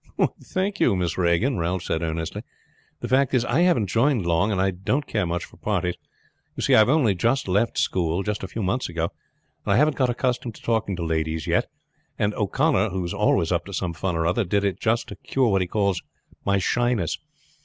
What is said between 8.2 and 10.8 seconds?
a few months, and haven't got accustomed to